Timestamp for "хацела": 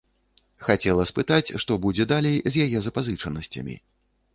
0.67-1.05